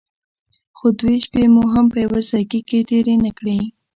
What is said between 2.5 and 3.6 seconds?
کښې تېرې نه کړې.